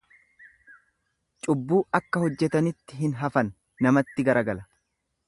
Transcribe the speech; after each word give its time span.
Cubbuu 1.47 1.77
akka 1.99 2.23
hojjetanitti 2.23 3.01
hin 3.03 3.13
hafan 3.21 3.53
namatti 3.87 4.27
garagala. 4.31 4.67